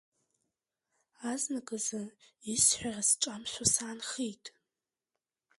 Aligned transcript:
Азныказы 1.31 2.01
исҳәара 2.53 3.01
сҿамшәо 3.09 3.65
саанхеит. 3.73 4.45